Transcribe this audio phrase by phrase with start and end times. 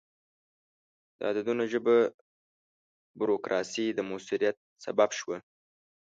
[1.17, 2.13] د عددونو ژبه د
[3.19, 5.37] بروکراسي د موثریت سبب شوه.